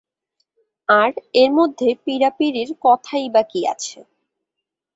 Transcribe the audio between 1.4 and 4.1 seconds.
এর মধ্যে পীড়াপীড়ির কথাই বা কী আছে।